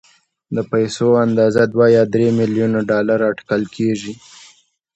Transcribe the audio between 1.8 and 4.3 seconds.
يا درې ميليونه ډالر اټکل کېږي.